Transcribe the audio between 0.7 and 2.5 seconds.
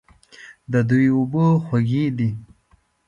د دوی اوبه خوږې دي.